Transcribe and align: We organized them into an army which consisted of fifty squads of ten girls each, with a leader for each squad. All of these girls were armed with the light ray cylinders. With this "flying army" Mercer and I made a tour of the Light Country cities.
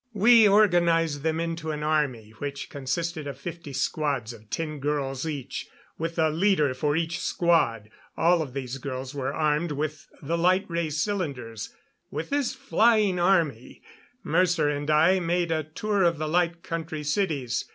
We 0.13 0.47
organized 0.47 1.21
them 1.21 1.39
into 1.39 1.69
an 1.69 1.83
army 1.83 2.31
which 2.39 2.71
consisted 2.71 3.27
of 3.27 3.37
fifty 3.37 3.71
squads 3.71 4.33
of 4.33 4.49
ten 4.49 4.79
girls 4.79 5.27
each, 5.27 5.67
with 5.99 6.17
a 6.17 6.31
leader 6.31 6.73
for 6.73 6.95
each 6.95 7.19
squad. 7.19 7.91
All 8.17 8.41
of 8.41 8.55
these 8.55 8.79
girls 8.79 9.13
were 9.13 9.31
armed 9.31 9.73
with 9.73 10.07
the 10.19 10.39
light 10.39 10.65
ray 10.67 10.89
cylinders. 10.89 11.75
With 12.09 12.31
this 12.31 12.55
"flying 12.55 13.19
army" 13.19 13.83
Mercer 14.23 14.69
and 14.69 14.89
I 14.89 15.19
made 15.19 15.51
a 15.51 15.65
tour 15.65 16.01
of 16.01 16.17
the 16.17 16.27
Light 16.27 16.63
Country 16.63 17.03
cities. 17.03 17.65